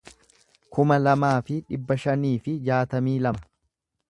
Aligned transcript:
kuma 0.77 0.97
lamaa 1.01 1.35
fi 1.49 1.59
dhibba 1.67 1.99
shanii 2.05 2.35
fi 2.47 2.59
jaatamii 2.71 3.19
lama 3.27 3.49